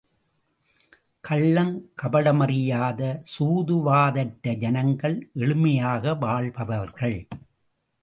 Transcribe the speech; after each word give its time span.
கள்ளம் 1.27 1.75
கபடமறியாத 2.01 3.01
சூதுவாதற்ற 3.35 4.55
ஜனங்கள் 4.57 5.17
எளிமையாக 5.35 6.17
வாழ்பவர்கள். 6.17 7.19